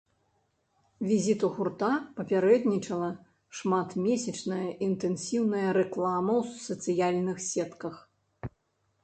[1.09, 1.89] Візіту гурта
[2.19, 3.09] папярэднічала
[3.59, 7.95] шматмесячная інтэнсіўная рэклама ў сацыяльных сетках.